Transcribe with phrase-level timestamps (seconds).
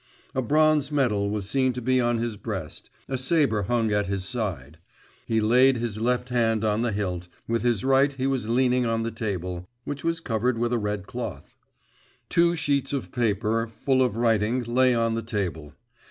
[0.33, 4.25] A bronze medal was to be seen on his breast, a sabre hung at his
[4.25, 4.79] side;
[5.27, 9.03] he laid his left hand on the hilt, with his right he was leaning on
[9.03, 11.55] the table, which was covered with a red cloth.
[12.29, 15.75] Two sheets of paper, full of writing, lay on the table.